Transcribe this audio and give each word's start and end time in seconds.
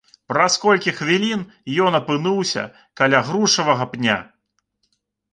Праз 0.31 0.53
колькі 0.61 0.91
хвілін 0.99 1.43
ён 1.87 1.97
апынуўся 1.99 2.63
каля 3.01 3.19
грушавага 3.27 3.87
пня. 3.93 4.17